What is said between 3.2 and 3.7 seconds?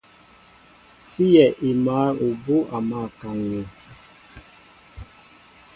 kaŋ̀ŋi.